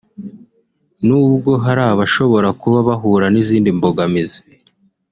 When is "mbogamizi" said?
3.77-4.39